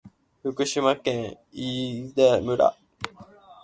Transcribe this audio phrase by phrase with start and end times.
[0.41, 2.75] 福島県飯舘村